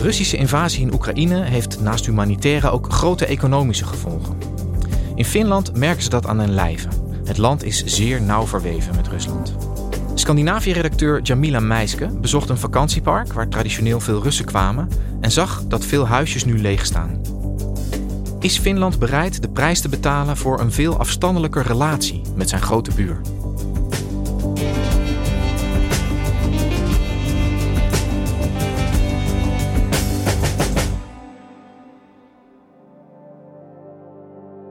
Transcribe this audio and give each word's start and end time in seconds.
De 0.00 0.06
Russische 0.06 0.36
invasie 0.36 0.80
in 0.80 0.92
Oekraïne 0.92 1.42
heeft 1.42 1.80
naast 1.80 2.06
humanitaire 2.06 2.70
ook 2.70 2.92
grote 2.92 3.26
economische 3.26 3.84
gevolgen. 3.84 4.38
In 5.14 5.24
Finland 5.24 5.76
merken 5.76 6.02
ze 6.02 6.08
dat 6.08 6.26
aan 6.26 6.38
hun 6.38 6.52
lijve. 6.54 6.88
Het 7.24 7.38
land 7.38 7.64
is 7.64 7.84
zeer 7.84 8.22
nauw 8.22 8.46
verweven 8.46 8.96
met 8.96 9.08
Rusland. 9.08 9.54
Scandinavië-redacteur 10.14 11.22
Jamila 11.22 11.60
Meiske 11.60 12.06
bezocht 12.06 12.48
een 12.48 12.58
vakantiepark 12.58 13.32
waar 13.32 13.48
traditioneel 13.48 14.00
veel 14.00 14.22
Russen 14.22 14.44
kwamen 14.44 14.88
en 15.20 15.30
zag 15.30 15.62
dat 15.68 15.84
veel 15.84 16.06
huisjes 16.06 16.44
nu 16.44 16.58
leeg 16.58 16.86
staan. 16.86 17.20
Is 18.38 18.58
Finland 18.58 18.98
bereid 18.98 19.42
de 19.42 19.50
prijs 19.50 19.80
te 19.80 19.88
betalen 19.88 20.36
voor 20.36 20.60
een 20.60 20.72
veel 20.72 20.98
afstandelijker 20.98 21.62
relatie 21.62 22.22
met 22.34 22.48
zijn 22.48 22.62
grote 22.62 22.94
buur? 22.94 23.20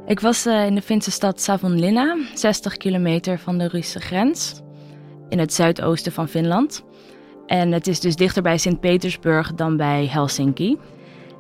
Ik 0.09 0.19
was 0.19 0.45
eh, 0.45 0.65
in 0.65 0.75
de 0.75 0.81
Finse 0.81 1.11
stad 1.11 1.41
Savonlinna, 1.41 2.17
60 2.33 2.77
kilometer 2.77 3.39
van 3.39 3.57
de 3.57 3.67
Russische 3.67 3.99
grens, 3.99 4.61
in 5.29 5.39
het 5.39 5.53
zuidoosten 5.53 6.11
van 6.11 6.27
Finland. 6.27 6.83
En 7.45 7.71
het 7.71 7.88
is 7.88 7.99
dus 7.99 8.15
dichter 8.15 8.41
bij 8.41 8.57
Sint-Petersburg 8.57 9.53
dan 9.53 9.77
bij 9.77 10.07
Helsinki. 10.11 10.77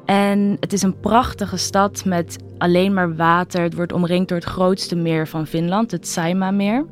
En 0.05 0.57
het 0.59 0.73
is 0.73 0.81
een 0.81 0.99
prachtige 0.99 1.57
stad 1.57 2.05
met 2.05 2.37
alleen 2.57 2.93
maar 2.93 3.15
water. 3.15 3.61
Het 3.61 3.73
wordt 3.73 3.93
omringd 3.93 4.29
door 4.29 4.37
het 4.37 4.47
grootste 4.47 4.95
meer 4.95 5.27
van 5.27 5.47
Finland, 5.47 5.91
het 5.91 6.07
Saimaa-meer. 6.07 6.85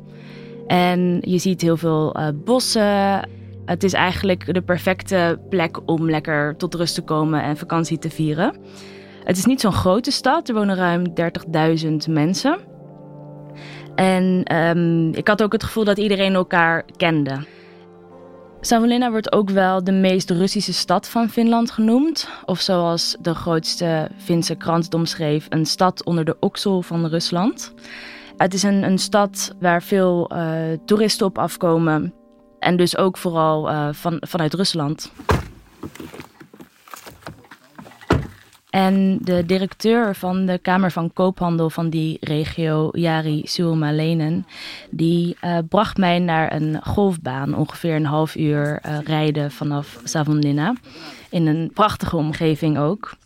En 0.66 1.18
je 1.20 1.38
ziet 1.38 1.60
heel 1.60 1.76
veel 1.76 2.16
uh, 2.18 2.28
bossen. 2.44 3.28
Het 3.64 3.84
is 3.84 3.92
eigenlijk 3.92 4.54
de 4.54 4.62
perfecte 4.62 5.38
plek 5.48 5.88
om 5.88 6.10
lekker 6.10 6.56
tot 6.56 6.74
rust 6.74 6.94
te 6.94 7.02
komen 7.02 7.42
en 7.42 7.56
vakantie 7.56 7.98
te 7.98 8.10
vieren. 8.10 8.54
Het 9.28 9.36
is 9.36 9.44
niet 9.44 9.60
zo'n 9.60 9.72
grote 9.72 10.10
stad. 10.10 10.48
Er 10.48 10.54
wonen 10.54 10.76
ruim 10.76 11.04
30.000 12.06 12.12
mensen. 12.12 12.58
En 13.94 14.54
um, 14.56 15.14
ik 15.14 15.28
had 15.28 15.42
ook 15.42 15.52
het 15.52 15.64
gevoel 15.64 15.84
dat 15.84 15.98
iedereen 15.98 16.34
elkaar 16.34 16.84
kende. 16.96 17.46
Savonlinna 18.60 19.10
wordt 19.10 19.32
ook 19.32 19.50
wel 19.50 19.84
de 19.84 19.92
meest 19.92 20.30
Russische 20.30 20.72
stad 20.72 21.08
van 21.08 21.28
Finland 21.28 21.70
genoemd. 21.70 22.28
Of 22.44 22.60
zoals 22.60 23.16
de 23.20 23.34
grootste 23.34 24.10
Finse 24.16 24.54
krant 24.54 24.94
omschreef, 24.94 25.46
een 25.48 25.66
stad 25.66 26.04
onder 26.04 26.24
de 26.24 26.36
oksel 26.40 26.82
van 26.82 27.06
Rusland. 27.06 27.74
Het 28.36 28.54
is 28.54 28.62
een, 28.62 28.82
een 28.82 28.98
stad 28.98 29.54
waar 29.60 29.82
veel 29.82 30.30
uh, 30.32 30.56
toeristen 30.84 31.26
op 31.26 31.38
afkomen. 31.38 32.14
En 32.58 32.76
dus 32.76 32.96
ook 32.96 33.16
vooral 33.16 33.70
uh, 33.70 33.88
van, 33.92 34.16
vanuit 34.20 34.54
Rusland. 34.54 35.12
En 38.70 39.18
de 39.20 39.46
directeur 39.46 40.14
van 40.14 40.46
de 40.46 40.58
Kamer 40.58 40.90
van 40.90 41.12
Koophandel 41.12 41.70
van 41.70 41.90
die 41.90 42.16
regio, 42.20 42.88
Jari 42.92 43.42
Suomalenen, 43.44 44.46
die 44.90 45.36
uh, 45.44 45.58
bracht 45.68 45.96
mij 45.96 46.18
naar 46.18 46.54
een 46.54 46.80
golfbaan, 46.82 47.54
ongeveer 47.54 47.94
een 47.94 48.06
half 48.06 48.36
uur 48.36 48.80
uh, 48.86 48.98
rijden 49.04 49.50
vanaf 49.50 50.00
Savonlinna. 50.04 50.74
In 51.30 51.46
een 51.46 51.70
prachtige 51.74 52.16
omgeving 52.16 52.78
ook. 52.78 53.16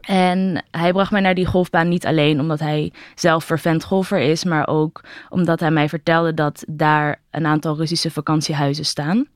En 0.00 0.64
hij 0.70 0.92
bracht 0.92 1.10
mij 1.10 1.20
naar 1.20 1.34
die 1.34 1.46
golfbaan 1.46 1.88
niet 1.88 2.06
alleen 2.06 2.40
omdat 2.40 2.60
hij 2.60 2.92
zelf 3.14 3.44
vervent 3.44 3.84
golfer 3.84 4.18
is, 4.18 4.44
maar 4.44 4.68
ook 4.68 5.00
omdat 5.28 5.60
hij 5.60 5.70
mij 5.70 5.88
vertelde 5.88 6.34
dat 6.34 6.64
daar 6.68 7.20
een 7.30 7.46
aantal 7.46 7.76
Russische 7.76 8.10
vakantiehuizen 8.10 8.84
staan. 8.84 9.26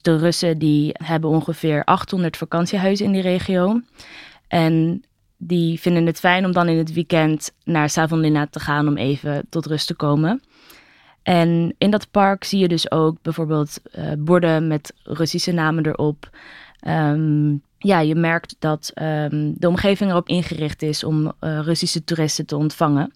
De 0.00 0.16
Russen 0.16 0.58
die 0.58 0.90
hebben 0.92 1.30
ongeveer 1.30 1.84
800 1.84 2.36
vakantiehuizen 2.36 3.06
in 3.06 3.12
die 3.12 3.22
regio. 3.22 3.80
En 4.48 5.04
die 5.36 5.80
vinden 5.80 6.06
het 6.06 6.18
fijn 6.18 6.44
om 6.44 6.52
dan 6.52 6.68
in 6.68 6.78
het 6.78 6.92
weekend 6.92 7.52
naar 7.64 7.90
Savonlinna 7.90 8.46
te 8.46 8.60
gaan 8.60 8.88
om 8.88 8.96
even 8.96 9.46
tot 9.48 9.66
rust 9.66 9.86
te 9.86 9.94
komen. 9.94 10.42
En 11.22 11.74
in 11.78 11.90
dat 11.90 12.10
park 12.10 12.44
zie 12.44 12.58
je 12.58 12.68
dus 12.68 12.90
ook 12.90 13.16
bijvoorbeeld 13.22 13.80
uh, 13.98 14.12
borden 14.18 14.66
met 14.66 14.94
Russische 15.02 15.52
namen 15.52 15.86
erop. 15.86 16.30
Um, 16.88 17.62
ja, 17.78 18.00
je 18.00 18.14
merkt 18.14 18.56
dat 18.58 18.92
um, 18.94 19.54
de 19.58 19.68
omgeving 19.68 20.10
erop 20.10 20.28
ingericht 20.28 20.82
is 20.82 21.04
om 21.04 21.24
uh, 21.24 21.32
Russische 21.40 22.04
toeristen 22.04 22.46
te 22.46 22.56
ontvangen. 22.56 23.12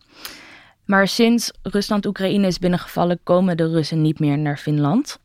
Maar 0.85 1.09
sinds 1.09 1.53
Rusland 1.63 2.07
Oekraïne 2.07 2.47
is 2.47 2.59
binnengevallen, 2.59 3.21
komen 3.23 3.57
de 3.57 3.69
Russen 3.69 4.03
niet 4.03 4.19
meer 4.19 4.39
naar 4.39 4.57
Finland. 4.57 5.19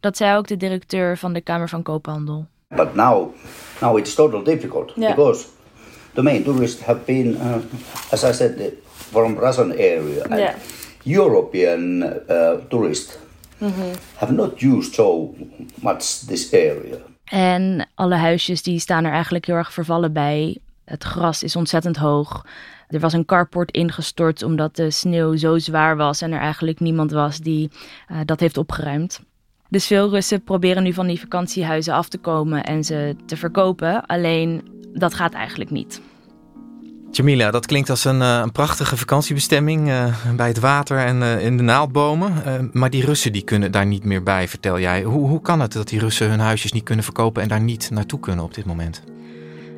Dat 0.00 0.16
zei 0.16 0.36
ook 0.36 0.46
de 0.46 0.56
directeur 0.56 1.18
van 1.18 1.32
de 1.32 1.40
Kamer 1.40 1.68
van 1.68 1.82
Koophandel. 1.82 2.46
But 2.76 2.94
now, 2.94 3.32
now 3.80 3.96
it's 3.96 4.14
totally 4.14 4.44
difficult 4.44 4.92
yeah. 4.96 5.14
because 5.14 5.46
the 6.14 6.22
main 6.22 6.44
tourists 6.44 6.82
have 6.82 7.04
been, 7.04 7.36
uh, 7.36 7.62
as 8.12 8.24
I 8.24 8.32
said, 8.32 8.72
from 9.12 9.36
Russian 9.36 9.72
area 9.72 10.24
and 10.24 10.38
yeah. 10.38 10.54
European 11.02 12.02
uh, 12.02 12.60
tourists 12.68 13.18
mm-hmm. 13.60 13.92
have 14.16 14.32
not 14.32 14.62
used 14.62 14.94
so 14.94 15.34
much 15.82 16.26
this 16.26 16.52
area. 16.52 16.98
En 17.24 17.88
alle 17.94 18.14
huisjes 18.14 18.62
die 18.62 18.78
staan 18.78 19.04
er 19.04 19.12
eigenlijk 19.12 19.46
heel 19.46 19.56
erg 19.56 19.72
vervallen 19.72 20.12
bij. 20.12 20.58
Het 20.84 21.04
gras 21.04 21.42
is 21.42 21.56
ontzettend 21.56 21.96
hoog. 21.96 22.46
Er 22.88 23.00
was 23.00 23.12
een 23.12 23.24
carport 23.24 23.70
ingestort 23.70 24.42
omdat 24.42 24.76
de 24.76 24.90
sneeuw 24.90 25.36
zo 25.36 25.58
zwaar 25.58 25.96
was 25.96 26.20
en 26.20 26.32
er 26.32 26.40
eigenlijk 26.40 26.80
niemand 26.80 27.10
was 27.10 27.38
die 27.38 27.70
uh, 28.12 28.18
dat 28.24 28.40
heeft 28.40 28.58
opgeruimd. 28.58 29.20
Dus 29.68 29.86
veel 29.86 30.10
Russen 30.10 30.42
proberen 30.42 30.82
nu 30.82 30.92
van 30.92 31.06
die 31.06 31.20
vakantiehuizen 31.20 31.94
af 31.94 32.08
te 32.08 32.18
komen 32.18 32.64
en 32.64 32.84
ze 32.84 33.16
te 33.26 33.36
verkopen. 33.36 34.06
Alleen 34.06 34.62
dat 34.92 35.14
gaat 35.14 35.32
eigenlijk 35.32 35.70
niet. 35.70 36.00
Jamila, 37.10 37.50
dat 37.50 37.66
klinkt 37.66 37.90
als 37.90 38.04
een, 38.04 38.20
uh, 38.20 38.40
een 38.42 38.52
prachtige 38.52 38.96
vakantiebestemming 38.96 39.88
uh, 39.88 40.14
bij 40.36 40.48
het 40.48 40.58
water 40.58 40.98
en 40.98 41.20
uh, 41.20 41.44
in 41.44 41.56
de 41.56 41.62
naaldbomen. 41.62 42.32
maar 42.72 42.90
die 42.90 43.04
Russen 43.04 43.32
die 43.32 43.42
kunnen 43.42 43.72
daar 43.72 43.86
niet 43.86 44.04
meer 44.04 44.22
bij, 44.22 44.48
vertel 44.48 44.78
jij. 44.78 45.02
Hoe, 45.02 45.28
hoe 45.28 45.40
kan 45.40 45.60
het 45.60 45.72
dat 45.72 45.88
die 45.88 45.98
Russen 45.98 46.28
hun 46.28 46.38
huisjes 46.38 46.72
niet 46.72 46.82
kunnen 46.82 47.04
verkopen 47.04 47.42
en 47.42 47.48
daar 47.48 47.60
niet 47.60 47.90
naartoe 47.90 48.20
kunnen 48.20 48.44
op 48.44 48.54
dit 48.54 48.64
moment? 48.64 49.02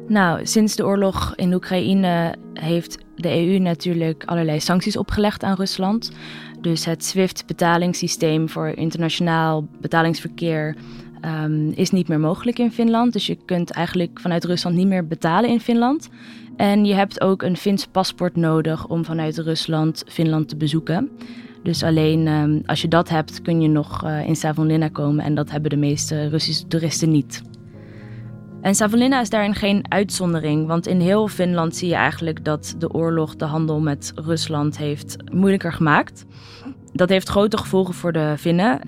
Nou, 0.08 0.46
sinds 0.46 0.76
de 0.76 0.86
oorlog 0.86 1.32
in 1.36 1.54
Oekraïne 1.54 2.34
heeft 2.54 2.98
de 3.22 3.46
EU 3.46 3.58
natuurlijk 3.58 4.24
allerlei 4.24 4.60
sancties 4.60 4.96
opgelegd 4.96 5.42
aan 5.42 5.56
Rusland. 5.56 6.12
Dus 6.60 6.84
het 6.84 7.04
SWIFT-betalingssysteem 7.04 8.48
voor 8.48 8.68
internationaal 8.68 9.68
betalingsverkeer 9.80 10.76
um, 11.24 11.70
is 11.74 11.90
niet 11.90 12.08
meer 12.08 12.20
mogelijk 12.20 12.58
in 12.58 12.72
Finland. 12.72 13.12
Dus 13.12 13.26
je 13.26 13.38
kunt 13.44 13.70
eigenlijk 13.70 14.20
vanuit 14.20 14.44
Rusland 14.44 14.76
niet 14.76 14.86
meer 14.86 15.06
betalen 15.06 15.50
in 15.50 15.60
Finland. 15.60 16.08
En 16.56 16.84
je 16.84 16.94
hebt 16.94 17.20
ook 17.20 17.42
een 17.42 17.56
Fins 17.56 17.86
paspoort 17.86 18.36
nodig 18.36 18.86
om 18.86 19.04
vanuit 19.04 19.38
Rusland 19.38 20.04
Finland 20.06 20.48
te 20.48 20.56
bezoeken. 20.56 21.10
Dus 21.62 21.82
alleen 21.82 22.26
um, 22.26 22.62
als 22.66 22.82
je 22.82 22.88
dat 22.88 23.08
hebt, 23.08 23.42
kun 23.42 23.60
je 23.60 23.68
nog 23.68 24.04
uh, 24.04 24.26
in 24.26 24.36
Savonlinna 24.36 24.88
komen. 24.88 25.24
En 25.24 25.34
dat 25.34 25.50
hebben 25.50 25.70
de 25.70 25.76
meeste 25.76 26.28
Russische 26.28 26.66
toeristen 26.66 27.10
niet. 27.10 27.42
En 28.60 28.74
Savonlinna 28.74 29.20
is 29.20 29.30
daarin 29.30 29.54
geen 29.54 29.84
uitzondering, 29.88 30.66
want 30.66 30.86
in 30.86 31.00
heel 31.00 31.28
Finland 31.28 31.76
zie 31.76 31.88
je 31.88 31.94
eigenlijk 31.94 32.44
dat 32.44 32.74
de 32.78 32.90
oorlog 32.90 33.36
de 33.36 33.44
handel 33.44 33.80
met 33.80 34.12
Rusland 34.14 34.78
heeft 34.78 35.16
moeilijker 35.32 35.72
gemaakt. 35.72 36.24
Dat 36.92 37.08
heeft 37.08 37.28
grote 37.28 37.58
gevolgen 37.58 37.94
voor 37.94 38.12
de 38.12 38.34
Finnen 38.38 38.80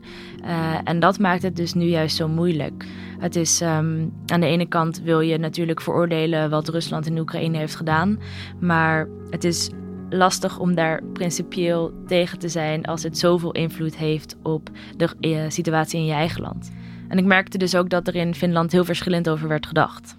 uh, 0.44 0.74
en 0.84 1.00
dat 1.00 1.18
maakt 1.18 1.42
het 1.42 1.56
dus 1.56 1.74
nu 1.74 1.84
juist 1.84 2.16
zo 2.16 2.28
moeilijk. 2.28 2.86
Het 3.18 3.36
is 3.36 3.60
um, 3.60 4.12
aan 4.26 4.40
de 4.40 4.46
ene 4.46 4.66
kant 4.66 5.00
wil 5.02 5.20
je 5.20 5.38
natuurlijk 5.38 5.80
veroordelen 5.80 6.50
wat 6.50 6.68
Rusland 6.68 7.06
in 7.06 7.18
Oekraïne 7.18 7.58
heeft 7.58 7.76
gedaan, 7.76 8.18
maar 8.60 9.08
het 9.30 9.44
is 9.44 9.70
lastig 10.10 10.58
om 10.58 10.74
daar 10.74 11.02
principieel 11.12 11.92
tegen 12.06 12.38
te 12.38 12.48
zijn 12.48 12.84
als 12.84 13.02
het 13.02 13.18
zoveel 13.18 13.52
invloed 13.52 13.96
heeft 13.96 14.36
op 14.42 14.70
de 14.96 15.08
uh, 15.20 15.40
situatie 15.48 15.98
in 15.98 16.06
je 16.06 16.12
eigen 16.12 16.42
land. 16.42 16.70
En 17.10 17.18
ik 17.18 17.24
merkte 17.24 17.58
dus 17.58 17.74
ook 17.74 17.90
dat 17.90 18.06
er 18.06 18.14
in 18.14 18.34
Finland 18.34 18.72
heel 18.72 18.84
verschillend 18.84 19.28
over 19.28 19.48
werd 19.48 19.66
gedacht. 19.66 20.18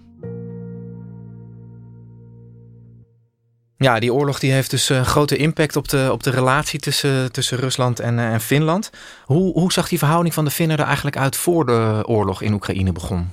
Ja, 3.76 4.00
die 4.00 4.12
oorlog 4.12 4.38
die 4.38 4.52
heeft 4.52 4.70
dus 4.70 4.88
een 4.88 4.96
uh, 4.96 5.06
grote 5.06 5.36
impact 5.36 5.76
op 5.76 5.88
de, 5.88 6.08
op 6.12 6.22
de 6.22 6.30
relatie 6.30 6.80
tussen, 6.80 7.32
tussen 7.32 7.58
Rusland 7.58 8.00
en, 8.00 8.18
uh, 8.18 8.32
en 8.32 8.40
Finland. 8.40 8.90
Hoe, 9.24 9.52
hoe 9.52 9.72
zag 9.72 9.88
die 9.88 9.98
verhouding 9.98 10.34
van 10.34 10.44
de 10.44 10.50
Finnen 10.50 10.76
er 10.76 10.84
eigenlijk 10.84 11.16
uit 11.16 11.36
voor 11.36 11.66
de 11.66 12.02
oorlog 12.06 12.42
in 12.42 12.52
Oekraïne 12.52 12.92
begon? 12.92 13.28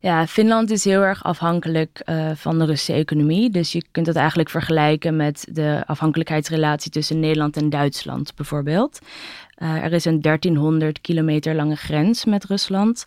Ja, 0.00 0.26
Finland 0.26 0.70
is 0.70 0.84
heel 0.84 1.00
erg 1.00 1.24
afhankelijk 1.24 2.02
uh, 2.04 2.30
van 2.34 2.58
de 2.58 2.64
Russische 2.64 2.92
economie. 2.92 3.50
Dus 3.50 3.72
je 3.72 3.84
kunt 3.90 4.06
dat 4.06 4.16
eigenlijk 4.16 4.50
vergelijken 4.50 5.16
met 5.16 5.46
de 5.50 5.82
afhankelijkheidsrelatie 5.86 6.90
tussen 6.90 7.20
Nederland 7.20 7.56
en 7.56 7.70
Duitsland 7.70 8.34
bijvoorbeeld. 8.34 8.98
Uh, 9.58 9.84
er 9.84 9.92
is 9.92 10.04
een 10.04 10.20
1300 10.20 11.00
kilometer 11.00 11.54
lange 11.54 11.76
grens 11.76 12.24
met 12.24 12.44
Rusland. 12.44 13.04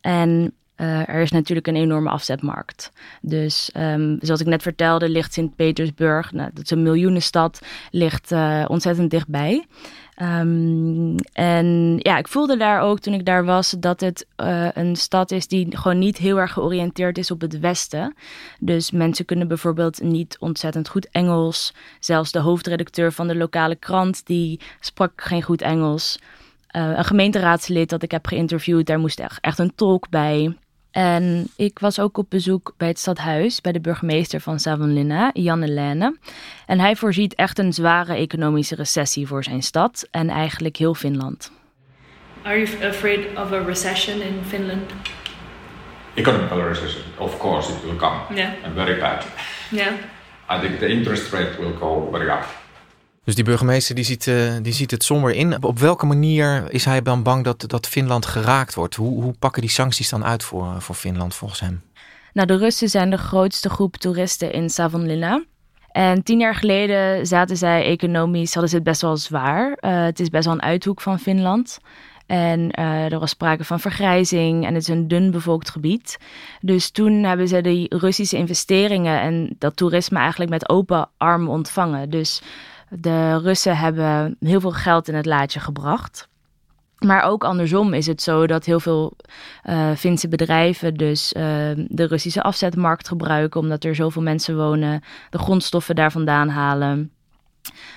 En 0.00 0.54
uh, 0.80 1.08
er 1.08 1.20
is 1.20 1.30
natuurlijk 1.30 1.66
een 1.66 1.76
enorme 1.76 2.10
afzetmarkt. 2.10 2.92
Dus 3.20 3.70
um, 3.76 4.18
zoals 4.20 4.40
ik 4.40 4.46
net 4.46 4.62
vertelde, 4.62 5.08
ligt 5.08 5.32
Sint-Petersburg, 5.32 6.32
nou, 6.32 6.50
dat 6.54 6.64
is 6.64 6.70
een 6.70 6.82
miljoenenstad, 6.82 7.60
ligt 7.90 8.32
ontzettend 8.66 9.10
dichtbij. 9.10 9.64
Um, 10.22 11.14
en 11.32 11.96
ja, 11.98 12.18
ik 12.18 12.28
voelde 12.28 12.56
daar 12.56 12.80
ook 12.80 12.98
toen 12.98 13.14
ik 13.14 13.24
daar 13.24 13.44
was 13.44 13.76
dat 13.78 14.00
het 14.00 14.26
uh, 14.36 14.68
een 14.72 14.96
stad 14.96 15.30
is 15.30 15.46
die 15.46 15.76
gewoon 15.76 15.98
niet 15.98 16.16
heel 16.16 16.38
erg 16.38 16.52
georiënteerd 16.52 17.18
is 17.18 17.30
op 17.30 17.40
het 17.40 17.58
Westen. 17.58 18.14
Dus 18.58 18.90
mensen 18.90 19.24
kunnen 19.24 19.48
bijvoorbeeld 19.48 20.02
niet 20.02 20.36
ontzettend 20.40 20.88
goed 20.88 21.08
Engels. 21.10 21.74
Zelfs 22.00 22.32
de 22.32 22.38
hoofdredacteur 22.38 23.12
van 23.12 23.28
de 23.28 23.36
lokale 23.36 23.76
krant, 23.76 24.26
die 24.26 24.60
sprak 24.80 25.22
geen 25.22 25.42
goed 25.42 25.62
Engels. 25.62 26.18
Een 26.68 27.04
gemeenteraadslid 27.04 27.88
dat 27.88 28.02
ik 28.02 28.10
heb 28.10 28.26
geïnterviewd, 28.26 28.86
daar 28.86 28.98
moest 28.98 29.20
echt, 29.20 29.40
echt 29.40 29.58
een 29.58 29.74
tolk 29.74 30.08
bij. 30.08 30.56
En 30.90 31.48
ik 31.56 31.78
was 31.78 31.98
ook 32.00 32.18
op 32.18 32.30
bezoek 32.30 32.74
bij 32.76 32.88
het 32.88 32.98
stadhuis, 32.98 33.60
bij 33.60 33.72
de 33.72 33.80
burgemeester 33.80 34.40
van 34.40 34.58
Savonlinna, 34.58 35.30
Jan 35.32 35.62
Helene. 35.62 36.16
En 36.66 36.80
hij 36.80 36.96
voorziet 36.96 37.34
echt 37.34 37.58
een 37.58 37.72
zware 37.72 38.14
economische 38.14 38.74
recessie 38.74 39.26
voor 39.26 39.44
zijn 39.44 39.62
stad 39.62 40.08
en 40.10 40.28
eigenlijk 40.28 40.76
heel 40.76 40.94
Finland. 40.94 41.52
Are 42.42 42.62
you 42.62 42.88
afraid 42.88 43.26
of 43.36 43.52
a 43.52 43.62
recession 43.64 44.20
in 44.20 44.40
Finland? 44.46 44.90
Economic 46.14 46.50
recession, 46.50 47.02
of 47.18 47.38
course 47.38 47.72
it 47.72 47.82
will 47.82 47.96
come. 47.96 48.34
Yeah. 48.34 48.50
And 48.64 48.74
very 48.74 49.00
bad. 49.00 49.26
Yeah. 49.70 49.92
I 50.50 50.60
think 50.60 50.78
the 50.78 50.88
interest 50.88 51.32
rate 51.32 51.56
will 51.58 51.72
go 51.78 52.08
very 52.10 52.28
up. 52.28 52.59
Dus 53.30 53.38
die 53.38 53.48
burgemeester 53.48 53.94
die 53.94 54.04
ziet, 54.04 54.26
uh, 54.26 54.52
die 54.62 54.72
ziet 54.72 54.90
het 54.90 55.04
somber 55.04 55.34
in. 55.34 55.62
Op 55.62 55.78
welke 55.78 56.06
manier 56.06 56.72
is 56.72 56.84
hij 56.84 57.02
dan 57.02 57.22
bang 57.22 57.44
dat, 57.44 57.64
dat 57.66 57.88
Finland 57.88 58.26
geraakt 58.26 58.74
wordt? 58.74 58.94
Hoe, 58.94 59.22
hoe 59.22 59.34
pakken 59.38 59.60
die 59.60 59.70
sancties 59.70 60.08
dan 60.08 60.24
uit 60.24 60.42
voor, 60.42 60.74
voor 60.78 60.94
Finland 60.94 61.34
volgens 61.34 61.60
hem? 61.60 61.82
Nou, 62.32 62.46
de 62.46 62.56
Russen 62.56 62.88
zijn 62.88 63.10
de 63.10 63.18
grootste 63.18 63.68
groep 63.68 63.96
toeristen 63.96 64.52
in 64.52 64.70
Savonlinna. 64.70 65.44
En 65.92 66.22
tien 66.22 66.38
jaar 66.38 66.54
geleden 66.54 67.26
zaten 67.26 67.56
zij 67.56 67.84
economisch, 67.84 68.52
hadden 68.52 68.70
ze 68.70 68.76
het 68.76 68.84
best 68.84 69.00
wel 69.00 69.16
zwaar. 69.16 69.68
Uh, 69.80 70.04
het 70.04 70.20
is 70.20 70.28
best 70.28 70.44
wel 70.44 70.54
een 70.54 70.62
uithoek 70.62 71.00
van 71.00 71.18
Finland. 71.18 71.78
En 72.26 72.70
er 73.10 73.18
was 73.18 73.30
sprake 73.30 73.64
van 73.64 73.80
vergrijzing 73.80 74.66
en 74.66 74.74
het 74.74 74.82
is 74.82 74.88
een 74.88 75.08
dun 75.08 75.30
bevolkt 75.30 75.70
gebied. 75.70 76.18
Dus 76.60 76.90
toen 76.90 77.22
hebben 77.24 77.48
ze 77.48 77.60
die 77.60 77.96
Russische 77.96 78.36
investeringen 78.36 79.20
en 79.20 79.56
dat 79.58 79.76
toerisme 79.76 80.18
eigenlijk 80.18 80.50
met 80.50 80.68
open 80.68 81.08
arm 81.16 81.48
ontvangen. 81.48 82.10
Dus 82.10 82.42
de 82.90 83.38
Russen 83.38 83.76
hebben 83.76 84.36
heel 84.40 84.60
veel 84.60 84.72
geld 84.72 85.08
in 85.08 85.14
het 85.14 85.26
laadje 85.26 85.60
gebracht. 85.60 86.28
Maar 86.98 87.22
ook 87.22 87.44
andersom 87.44 87.94
is 87.94 88.06
het 88.06 88.22
zo 88.22 88.46
dat 88.46 88.64
heel 88.64 88.80
veel 88.80 89.12
uh, 89.64 89.90
Finse 89.96 90.28
bedrijven 90.28 90.94
dus 90.94 91.32
uh, 91.32 91.42
de 91.88 92.04
Russische 92.06 92.42
afzetmarkt 92.42 93.08
gebruiken, 93.08 93.60
omdat 93.60 93.84
er 93.84 93.94
zoveel 93.94 94.22
mensen 94.22 94.56
wonen, 94.56 95.02
de 95.30 95.38
grondstoffen 95.38 95.94
daar 95.94 96.12
vandaan 96.12 96.48
halen. 96.48 97.12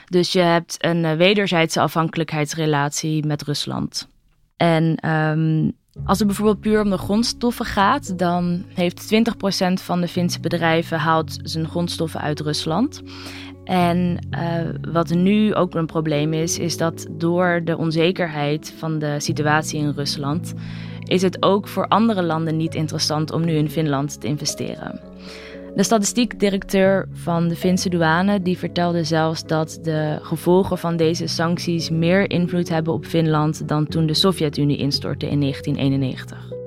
Dus 0.06 0.32
je 0.32 0.40
hebt 0.40 0.86
een 0.86 1.04
uh, 1.04 1.14
wederzijdse 1.14 1.82
afhankelijkheidsrelatie 1.82 3.26
met 3.26 3.42
Rusland. 3.42 4.08
En 4.58 5.10
um, 5.10 5.74
als 6.06 6.18
het 6.18 6.28
bijvoorbeeld 6.28 6.60
puur 6.60 6.82
om 6.82 6.90
de 6.90 6.98
grondstoffen 6.98 7.66
gaat, 7.66 8.18
dan 8.18 8.66
heeft 8.74 9.14
20% 9.14 9.18
van 9.74 10.02
de 10.02 10.08
Finse 10.08 10.40
bedrijven 10.40 11.00
haalt 11.00 11.40
zijn 11.44 11.68
grondstoffen 11.68 12.22
uit 12.22 12.40
Rusland. 12.40 13.02
En 13.64 14.28
uh, 14.32 14.40
wat 14.92 15.10
nu 15.10 15.54
ook 15.54 15.76
een 15.76 15.86
probleem 15.86 16.34
is, 16.34 16.60
is 16.60 16.78
dat 16.78 17.08
door 17.12 17.62
de 17.64 17.78
onzekerheid 17.78 18.74
van 18.78 19.00
de 19.00 19.20
situatie 19.20 19.80
in 19.80 19.94
Rusland, 19.96 20.54
is 21.04 21.22
het 21.22 21.44
ook 21.44 21.68
voor 21.68 21.88
andere 21.88 22.24
landen 22.24 22.58
niet 22.58 22.76
interessant 22.76 23.32
om 23.32 23.46
nu 23.46 23.54
in 23.54 23.70
Finland 23.70 24.22
te 24.22 24.28
investeren. 24.28 25.00
De 25.76 25.84
statistiekdirecteur 25.84 27.08
van 27.12 27.48
de 27.48 27.56
Finse 27.56 27.90
douane 27.90 28.42
die 28.42 28.58
vertelde 28.58 29.04
zelfs 29.04 29.44
dat 29.44 29.80
de 29.82 30.20
gevolgen 30.22 30.78
van 30.78 30.98
deze 30.98 31.28
sancties 31.28 31.90
meer 31.90 32.30
invloed 32.30 32.70
hebben 32.70 32.94
op 32.94 33.06
Finland 33.06 33.68
dan 33.68 33.88
toen 33.88 34.06
de 34.06 34.14
Sovjet-Unie 34.14 34.78
instortte 34.78 35.30
in 35.30 35.40
1991. 35.40 36.63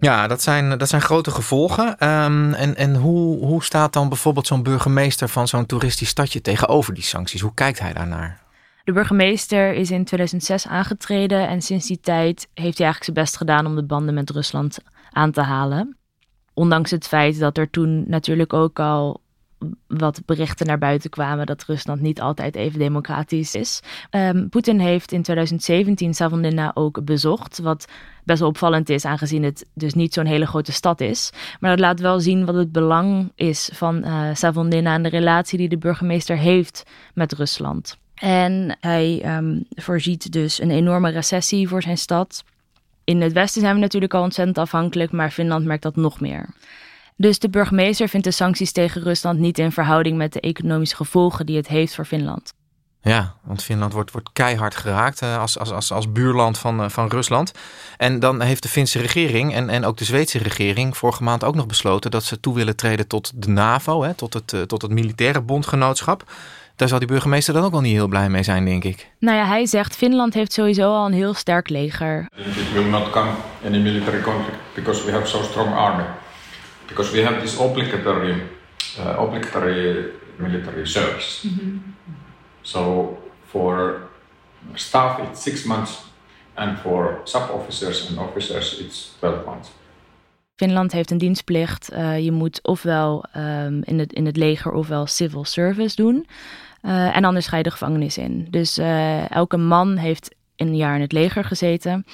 Ja, 0.00 0.26
dat 0.26 0.42
zijn, 0.42 0.78
dat 0.78 0.88
zijn 0.88 1.02
grote 1.02 1.30
gevolgen. 1.30 1.86
Um, 1.88 2.54
en 2.54 2.76
en 2.76 2.94
hoe, 2.94 3.44
hoe 3.44 3.64
staat 3.64 3.92
dan 3.92 4.08
bijvoorbeeld 4.08 4.46
zo'n 4.46 4.62
burgemeester 4.62 5.28
van 5.28 5.48
zo'n 5.48 5.66
toeristisch 5.66 6.08
stadje 6.08 6.40
tegenover 6.40 6.94
die 6.94 7.02
sancties? 7.02 7.40
Hoe 7.40 7.54
kijkt 7.54 7.78
hij 7.78 7.92
daarnaar? 7.92 8.40
De 8.84 8.92
burgemeester 8.92 9.72
is 9.72 9.90
in 9.90 10.04
2006 10.04 10.66
aangetreden 10.66 11.48
en 11.48 11.62
sinds 11.62 11.86
die 11.86 12.00
tijd 12.00 12.48
heeft 12.54 12.78
hij 12.78 12.86
eigenlijk 12.86 13.04
zijn 13.04 13.16
best 13.16 13.36
gedaan 13.36 13.66
om 13.66 13.74
de 13.74 13.84
banden 13.84 14.14
met 14.14 14.30
Rusland 14.30 14.78
aan 15.10 15.30
te 15.30 15.40
halen. 15.40 15.96
Ondanks 16.54 16.90
het 16.90 17.06
feit 17.06 17.38
dat 17.38 17.58
er 17.58 17.70
toen 17.70 18.04
natuurlijk 18.06 18.52
ook 18.52 18.78
al 18.78 19.20
wat 19.86 20.22
berichten 20.24 20.66
naar 20.66 20.78
buiten 20.78 21.10
kwamen 21.10 21.46
dat 21.46 21.64
Rusland 21.64 22.00
niet 22.00 22.20
altijd 22.20 22.54
even 22.54 22.78
democratisch 22.78 23.54
is. 23.54 23.80
Um, 24.10 24.48
Poetin 24.48 24.80
heeft 24.80 25.12
in 25.12 25.22
2017 25.22 26.14
Savonlinna 26.14 26.70
ook 26.74 27.04
bezocht, 27.04 27.58
wat 27.58 27.86
best 28.24 28.40
wel 28.40 28.48
opvallend 28.48 28.88
is, 28.88 29.04
aangezien 29.04 29.42
het 29.42 29.66
dus 29.74 29.94
niet 29.94 30.14
zo'n 30.14 30.26
hele 30.26 30.46
grote 30.46 30.72
stad 30.72 31.00
is. 31.00 31.30
Maar 31.60 31.70
dat 31.70 31.80
laat 31.80 32.00
wel 32.00 32.20
zien 32.20 32.44
wat 32.44 32.54
het 32.54 32.72
belang 32.72 33.32
is 33.34 33.70
van 33.72 34.04
uh, 34.04 34.34
Savonlinna 34.34 34.94
en 34.94 35.02
de 35.02 35.08
relatie 35.08 35.58
die 35.58 35.68
de 35.68 35.78
burgemeester 35.78 36.36
heeft 36.36 36.82
met 37.14 37.32
Rusland. 37.32 37.98
En 38.14 38.76
hij 38.80 39.36
um, 39.36 39.64
voorziet 39.68 40.32
dus 40.32 40.60
een 40.60 40.70
enorme 40.70 41.10
recessie 41.10 41.68
voor 41.68 41.82
zijn 41.82 41.98
stad. 41.98 42.44
In 43.04 43.20
het 43.20 43.32
westen 43.32 43.60
zijn 43.60 43.74
we 43.74 43.80
natuurlijk 43.80 44.14
al 44.14 44.22
ontzettend 44.22 44.58
afhankelijk, 44.58 45.12
maar 45.12 45.30
Finland 45.30 45.64
merkt 45.64 45.82
dat 45.82 45.96
nog 45.96 46.20
meer. 46.20 46.48
Dus 47.20 47.38
de 47.38 47.48
burgemeester 47.48 48.08
vindt 48.08 48.26
de 48.26 48.32
sancties 48.32 48.72
tegen 48.72 49.02
Rusland 49.02 49.38
niet 49.38 49.58
in 49.58 49.72
verhouding 49.72 50.16
met 50.16 50.32
de 50.32 50.40
economische 50.40 50.96
gevolgen 50.96 51.46
die 51.46 51.56
het 51.56 51.68
heeft 51.68 51.94
voor 51.94 52.04
Finland. 52.04 52.52
Ja, 53.02 53.34
want 53.42 53.62
Finland 53.62 53.92
wordt, 53.92 54.10
wordt 54.12 54.30
keihard 54.32 54.76
geraakt 54.76 55.22
uh, 55.22 55.38
als, 55.38 55.58
als, 55.58 55.72
als, 55.72 55.92
als 55.92 56.12
buurland 56.12 56.58
van, 56.58 56.80
uh, 56.80 56.88
van 56.88 57.08
Rusland. 57.08 57.52
En 57.96 58.20
dan 58.20 58.40
heeft 58.40 58.62
de 58.62 58.68
Finse 58.68 58.98
regering 58.98 59.54
en, 59.54 59.68
en 59.68 59.84
ook 59.84 59.96
de 59.96 60.04
Zweedse 60.04 60.38
regering 60.38 60.96
vorige 60.96 61.22
maand 61.22 61.44
ook 61.44 61.54
nog 61.54 61.66
besloten 61.66 62.10
dat 62.10 62.24
ze 62.24 62.40
toe 62.40 62.54
willen 62.54 62.76
treden 62.76 63.06
tot 63.06 63.32
de 63.34 63.48
NAVO, 63.48 64.02
hè, 64.02 64.14
tot, 64.14 64.34
het, 64.34 64.52
uh, 64.52 64.62
tot 64.62 64.82
het 64.82 64.90
militaire 64.90 65.40
bondgenootschap. 65.40 66.32
Daar 66.76 66.88
zal 66.88 66.98
die 66.98 67.08
burgemeester 67.08 67.54
dan 67.54 67.64
ook 67.64 67.70
wel 67.70 67.80
niet 67.80 67.92
heel 67.92 68.08
blij 68.08 68.28
mee 68.28 68.42
zijn, 68.42 68.64
denk 68.64 68.84
ik. 68.84 69.10
Nou 69.18 69.36
ja, 69.36 69.46
hij 69.46 69.66
zegt 69.66 69.96
Finland 69.96 70.34
heeft 70.34 70.52
sowieso 70.52 70.94
al 70.94 71.06
een 71.06 71.12
heel 71.12 71.34
sterk 71.34 71.68
leger. 71.68 72.28
It 72.36 72.72
will 72.72 72.88
not 72.88 73.10
come 73.10 73.30
any 73.66 73.78
military 73.78 74.20
conflict 74.20 74.58
because 74.74 75.04
we 75.04 75.12
have 75.12 75.26
so 75.26 75.42
strong 75.42 75.74
army. 75.74 76.04
Because 76.88 77.12
we 77.12 77.22
have 77.24 77.40
this 77.40 77.58
obligatory, 77.58 78.42
obligatory 79.16 80.12
military 80.36 80.86
service. 80.86 81.48
Mm 81.48 81.58
-hmm. 81.58 81.78
So 82.62 83.16
for 83.46 84.00
staff 84.74 85.18
it's 85.18 85.42
six 85.42 85.64
months 85.64 86.02
and 86.54 86.78
for 86.78 87.20
sub-officers 87.24 88.08
and 88.08 88.18
officers 88.18 88.78
it's 88.78 89.14
12 89.18 89.44
months. 89.44 89.70
Finland 90.54 90.92
heeft 90.92 91.10
een 91.10 91.18
dienstplicht. 91.18 91.92
Uh, 91.92 92.18
je 92.18 92.32
moet 92.32 92.58
ofwel 92.62 93.24
um, 93.36 93.82
in, 93.84 93.98
het, 93.98 94.12
in 94.12 94.26
het 94.26 94.36
leger 94.36 94.72
ofwel 94.72 95.06
civil 95.06 95.44
service 95.44 95.96
doen. 95.96 96.26
Uh, 96.82 97.16
en 97.16 97.24
anders 97.24 97.46
ga 97.46 97.56
je 97.56 97.62
de 97.62 97.70
gevangenis 97.70 98.18
in. 98.18 98.46
Dus 98.50 98.78
uh, 98.78 99.30
elke 99.30 99.56
man 99.56 99.96
heeft 99.96 100.34
een 100.58 100.76
jaar 100.76 100.94
in 100.94 101.00
het 101.00 101.12
leger 101.12 101.44
gezeten. 101.44 102.04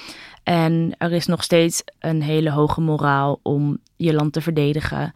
En 0.43 0.95
er 0.97 1.11
is 1.11 1.25
nog 1.25 1.43
steeds 1.43 1.83
een 1.99 2.21
hele 2.21 2.51
hoge 2.51 2.81
moraal 2.81 3.39
om 3.43 3.77
je 3.95 4.13
land 4.13 4.33
te 4.33 4.41
verdedigen 4.41 5.13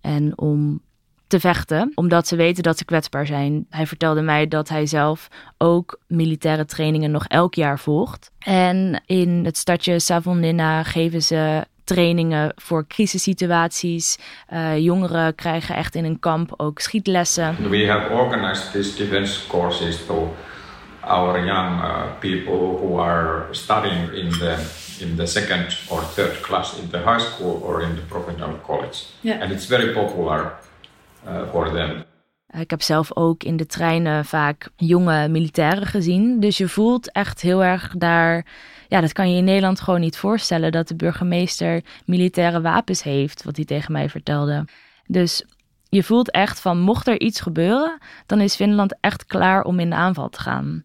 en 0.00 0.38
om 0.38 0.80
te 1.26 1.40
vechten, 1.40 1.92
omdat 1.94 2.26
ze 2.28 2.36
weten 2.36 2.62
dat 2.62 2.78
ze 2.78 2.84
kwetsbaar 2.84 3.26
zijn. 3.26 3.66
Hij 3.70 3.86
vertelde 3.86 4.20
mij 4.20 4.48
dat 4.48 4.68
hij 4.68 4.86
zelf 4.86 5.28
ook 5.58 6.00
militaire 6.06 6.64
trainingen 6.64 7.10
nog 7.10 7.26
elk 7.26 7.54
jaar 7.54 7.78
volgt. 7.78 8.30
En 8.38 9.02
in 9.06 9.44
het 9.44 9.56
stadje 9.56 9.98
Savonlinna 9.98 10.82
geven 10.82 11.22
ze 11.22 11.64
trainingen 11.84 12.52
voor 12.56 12.86
crisissituaties. 12.86 14.18
Uh, 14.52 14.78
jongeren 14.78 15.34
krijgen 15.34 15.74
echt 15.74 15.94
in 15.94 16.04
een 16.04 16.18
kamp 16.18 16.54
ook 16.56 16.78
schietlessen. 16.78 17.70
We 17.70 17.86
have 17.86 18.12
organized 18.12 18.72
these 18.72 18.96
defense 18.96 19.46
courses 19.48 20.06
to 20.06 20.34
our 21.04 21.44
young 21.44 21.80
uh, 21.80 22.18
people 22.18 22.78
who 22.80 22.98
are 23.00 23.46
studying 23.50 24.12
in 24.14 24.30
the 24.30 24.56
in 25.00 25.16
the 25.16 25.26
second 25.26 25.78
or 25.88 26.02
third 26.14 26.40
class 26.40 26.78
in 26.78 26.90
the 26.90 26.98
high 26.98 27.20
school 27.20 27.60
or 27.62 27.82
in 27.82 27.94
the 27.94 28.02
professional 28.02 28.60
college. 28.66 29.04
Yeah. 29.20 29.42
And 29.42 29.52
it's 29.52 29.66
very 29.66 29.92
popular 29.92 30.52
uh, 31.26 31.50
for 31.50 31.72
them. 31.72 32.04
Ik 32.58 32.70
heb 32.70 32.82
zelf 32.82 33.16
ook 33.16 33.42
in 33.42 33.56
de 33.56 33.66
treinen 33.66 34.24
vaak 34.24 34.68
jonge 34.76 35.28
militairen 35.28 35.86
gezien. 35.86 36.40
Dus 36.40 36.56
je 36.56 36.68
voelt 36.68 37.12
echt 37.12 37.40
heel 37.40 37.64
erg 37.64 37.94
daar. 37.96 38.46
Ja, 38.88 39.00
dat 39.00 39.12
kan 39.12 39.30
je 39.30 39.36
in 39.36 39.44
Nederland 39.44 39.80
gewoon 39.80 40.00
niet 40.00 40.16
voorstellen 40.16 40.72
dat 40.72 40.88
de 40.88 40.96
burgemeester 40.96 41.82
militaire 42.04 42.60
wapens 42.60 43.02
heeft, 43.02 43.44
wat 43.44 43.56
hij 43.56 43.64
tegen 43.64 43.92
mij 43.92 44.08
vertelde. 44.08 44.64
Dus 45.06 45.44
je 45.94 46.02
voelt 46.02 46.30
echt 46.30 46.60
van 46.60 46.80
mocht 46.80 47.06
er 47.06 47.20
iets 47.20 47.40
gebeuren, 47.40 47.98
dan 48.26 48.40
is 48.40 48.54
Finland 48.54 48.96
echt 49.00 49.26
klaar 49.26 49.62
om 49.62 49.78
in 49.78 49.90
de 49.90 49.96
aanval 49.96 50.28
te 50.28 50.40
gaan. 50.40 50.84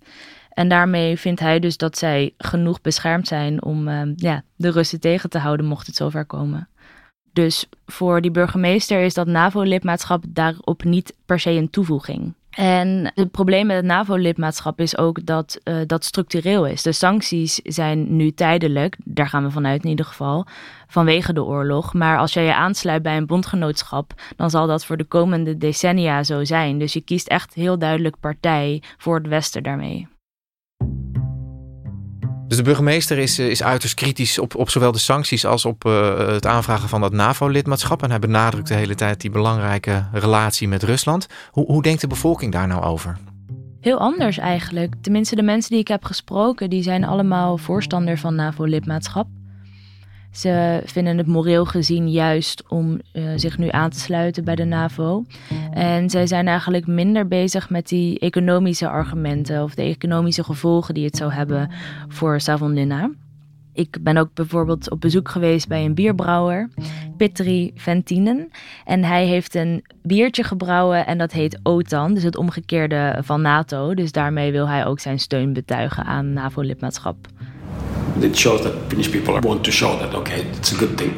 En 0.49 0.67
daarmee 0.69 1.17
vindt 1.17 1.39
hij 1.39 1.59
dus 1.59 1.77
dat 1.77 1.97
zij 1.97 2.33
genoeg 2.37 2.81
beschermd 2.81 3.27
zijn 3.27 3.63
om 3.63 3.87
uh, 3.87 4.01
ja, 4.15 4.43
de 4.55 4.71
Russen 4.71 4.99
tegen 4.99 5.29
te 5.29 5.37
houden 5.37 5.65
mocht 5.65 5.87
het 5.87 5.95
zover 5.95 6.25
komen. 6.25 6.69
Dus 7.33 7.69
voor 7.85 8.21
die 8.21 8.31
burgemeester 8.31 9.01
is 9.01 9.13
dat 9.13 9.27
NAVO-lidmaatschap 9.27 10.23
daarop 10.27 10.83
niet 10.83 11.13
per 11.25 11.39
se 11.39 11.49
een 11.49 11.69
toevoeging. 11.69 12.33
En 12.57 13.11
het 13.15 13.31
probleem 13.31 13.65
met 13.65 13.75
het 13.75 13.85
NAVO-lidmaatschap 13.85 14.79
is 14.79 14.97
ook 14.97 15.25
dat 15.25 15.59
uh, 15.63 15.75
dat 15.85 16.03
structureel 16.03 16.65
is. 16.67 16.81
De 16.81 16.91
sancties 16.91 17.55
zijn 17.63 18.15
nu 18.15 18.31
tijdelijk, 18.31 18.95
daar 19.03 19.27
gaan 19.27 19.43
we 19.43 19.51
vanuit 19.51 19.83
in 19.83 19.89
ieder 19.89 20.05
geval, 20.05 20.45
vanwege 20.87 21.33
de 21.33 21.43
oorlog. 21.43 21.93
Maar 21.93 22.17
als 22.17 22.33
jij 22.33 22.43
je 22.43 22.55
aansluit 22.55 23.01
bij 23.01 23.17
een 23.17 23.25
bondgenootschap, 23.25 24.13
dan 24.35 24.49
zal 24.49 24.67
dat 24.67 24.85
voor 24.85 24.97
de 24.97 25.03
komende 25.03 25.57
decennia 25.57 26.23
zo 26.23 26.43
zijn. 26.43 26.79
Dus 26.79 26.93
je 26.93 27.01
kiest 27.01 27.27
echt 27.27 27.53
heel 27.53 27.79
duidelijk 27.79 28.19
partij 28.19 28.81
voor 28.97 29.15
het 29.15 29.27
Westen 29.27 29.63
daarmee. 29.63 30.07
Dus 32.57 32.65
de 32.65 32.71
burgemeester 32.71 33.17
is, 33.17 33.39
eh, 33.39 33.49
is 33.49 33.63
uiterst 33.63 33.95
kritisch 33.95 34.39
op, 34.39 34.55
op 34.55 34.69
zowel 34.69 34.91
de 34.91 34.97
sancties 34.97 35.45
als 35.45 35.65
op 35.65 35.85
uh, 35.85 36.17
het 36.17 36.45
aanvragen 36.45 36.89
van 36.89 37.01
dat 37.01 37.11
NAVO-lidmaatschap. 37.11 38.03
En 38.03 38.09
hij 38.09 38.19
benadrukt 38.19 38.67
de 38.67 38.73
hele 38.73 38.95
tijd 38.95 39.21
die 39.21 39.29
belangrijke 39.29 40.05
relatie 40.11 40.67
met 40.67 40.83
Rusland. 40.83 41.27
Hoe, 41.51 41.65
hoe 41.65 41.81
denkt 41.81 42.01
de 42.01 42.07
bevolking 42.07 42.51
daar 42.51 42.67
nou 42.67 42.83
over? 42.83 43.17
Heel 43.81 43.97
anders 43.97 44.37
eigenlijk. 44.37 44.93
Tenminste, 45.01 45.35
de 45.35 45.43
mensen 45.43 45.71
die 45.71 45.79
ik 45.79 45.87
heb 45.87 46.03
gesproken, 46.03 46.69
die 46.69 46.83
zijn 46.83 47.03
allemaal 47.03 47.57
voorstander 47.57 48.17
van 48.17 48.35
NAVO-lidmaatschap. 48.35 49.27
Ze 50.37 50.81
vinden 50.85 51.17
het 51.17 51.27
moreel 51.27 51.65
gezien 51.65 52.11
juist 52.11 52.63
om 52.67 52.99
uh, 53.13 53.31
zich 53.35 53.57
nu 53.57 53.69
aan 53.69 53.89
te 53.89 53.99
sluiten 53.99 54.43
bij 54.43 54.55
de 54.55 54.63
NAVO. 54.63 55.25
En 55.71 56.09
zij 56.09 56.27
zijn 56.27 56.47
eigenlijk 56.47 56.87
minder 56.87 57.27
bezig 57.27 57.69
met 57.69 57.87
die 57.87 58.19
economische 58.19 58.89
argumenten 58.89 59.63
of 59.63 59.75
de 59.75 59.81
economische 59.81 60.43
gevolgen 60.43 60.93
die 60.93 61.05
het 61.05 61.17
zou 61.17 61.31
hebben 61.31 61.71
voor 62.07 62.41
Savonlinna. 62.41 63.11
Ik 63.73 63.97
ben 64.01 64.17
ook 64.17 64.33
bijvoorbeeld 64.33 64.91
op 64.91 65.01
bezoek 65.01 65.29
geweest 65.29 65.67
bij 65.67 65.85
een 65.85 65.95
bierbrouwer, 65.95 66.69
Petri 67.17 67.71
Ventinen. 67.75 68.49
En 68.85 69.03
hij 69.03 69.25
heeft 69.25 69.55
een 69.55 69.85
biertje 70.03 70.43
gebrouwen 70.43 71.05
en 71.05 71.17
dat 71.17 71.31
heet 71.31 71.59
OTAN, 71.63 72.13
dus 72.13 72.23
het 72.23 72.37
omgekeerde 72.37 73.17
van 73.21 73.41
NATO. 73.41 73.93
Dus 73.93 74.11
daarmee 74.11 74.51
wil 74.51 74.67
hij 74.67 74.85
ook 74.85 74.99
zijn 74.99 75.19
steun 75.19 75.53
betuigen 75.53 76.03
aan 76.03 76.33
NAVO-lidmaatschap. 76.33 77.17
It 78.23 78.35
shows 78.35 78.61
that 78.61 78.73
Finnish 78.89 79.11
people 79.11 79.39
want 79.41 79.63
to 79.63 79.71
show 79.71 79.97
that 79.97 80.13
okay, 80.15 80.45
it's 80.57 80.71
a 80.71 80.75
good 80.75 80.97
thing, 80.97 81.13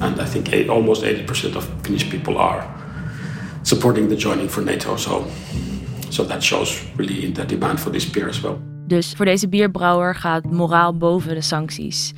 and 0.00 0.20
I 0.20 0.24
think 0.24 0.52
eight, 0.52 0.68
almost 0.68 1.02
eighty 1.02 1.22
percent 1.24 1.56
of 1.56 1.68
Finnish 1.82 2.08
people 2.08 2.36
are 2.38 2.64
supporting 3.62 4.08
the 4.08 4.16
joining 4.16 4.50
for 4.50 4.64
NATO. 4.64 4.96
So, 4.96 5.24
so 6.10 6.24
that 6.24 6.42
shows 6.42 6.82
really 6.96 7.32
the 7.32 7.44
demand 7.44 7.80
for 7.80 7.92
this 7.92 8.10
beer 8.10 8.28
as 8.28 8.40
well. 8.40 8.58
Dus 8.86 9.12
voor 9.16 9.24
deze 9.24 9.48
bierbrouwer 9.48 10.14
gaat 10.14 10.44
moraal 10.44 10.96
boven 10.96 11.34
de 11.34 11.40
sancties. 11.40 12.12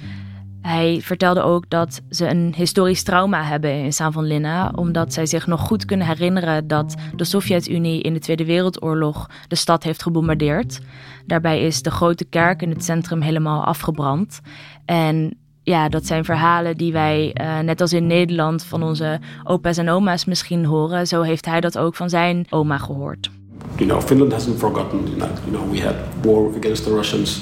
Hij 0.66 1.00
vertelde 1.02 1.42
ook 1.42 1.70
dat 1.70 2.00
ze 2.11 2.28
een 2.28 2.52
historisch 2.56 3.02
trauma 3.02 3.42
hebben 3.42 3.70
in 3.70 3.92
Savonlinna, 3.92 4.73
omdat 4.75 5.12
zij 5.12 5.26
zich 5.26 5.46
nog 5.46 5.61
goed 5.61 5.85
kunnen 5.85 6.06
herinneren 6.06 6.66
dat 6.66 6.94
de 7.16 7.25
Sovjet-Unie 7.25 8.02
in 8.02 8.12
de 8.12 8.18
Tweede 8.18 8.44
Wereldoorlog 8.44 9.30
de 9.49 9.56
stad 9.56 9.82
heeft 9.82 10.02
gebombardeerd. 10.02 10.80
Daarbij 11.26 11.61
is 11.62 11.82
de 11.82 11.90
grote 11.90 12.25
kerk 12.25 12.62
in 12.62 12.70
het 12.70 12.85
centrum 12.85 13.20
helemaal 13.20 13.64
afgebrand. 13.64 14.40
En 14.85 15.37
ja, 15.62 15.88
dat 15.88 16.06
zijn 16.06 16.25
verhalen 16.25 16.76
die 16.76 16.92
wij, 16.92 17.37
uh, 17.40 17.58
net 17.58 17.80
als 17.80 17.92
in 17.92 18.06
Nederland, 18.06 18.64
van 18.64 18.82
onze 18.82 19.20
opa's 19.44 19.76
en 19.76 19.88
oma's 19.88 20.25
misschien 20.25 20.64
horen. 20.64 21.06
Zo 21.06 21.23
heeft 21.23 21.44
hij 21.46 21.61
dat 21.61 21.78
ook 21.78 21.94
van 21.94 22.11
zijn 22.11 22.46
oma 22.50 22.78
gehoord. 22.78 23.30
You 23.76 23.88
know, 23.88 24.02
Finland 24.02 24.32
hasn't 24.32 24.58
forgotten. 24.58 25.00
You 25.16 25.30
know, 25.50 25.70
we 25.70 25.82
had 25.82 25.94
war 26.23 26.56
against 26.58 26.85
the 26.85 26.94
Russians 26.94 27.40